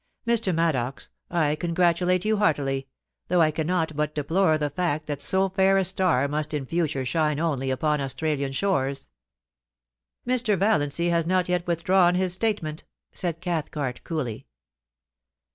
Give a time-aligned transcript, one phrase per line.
[0.25, 0.51] Mr.
[0.51, 2.87] Maddox, I congratulate you heartily,
[3.27, 7.05] though I cannot but deplore the fact that so fair a star must in future
[7.05, 9.11] shine only upon Australian shores.*
[9.67, 10.57] * Mr.
[10.57, 12.83] Valiancy has not yet withdrawn his statement,'
[13.13, 14.47] said Cathcart, coolly.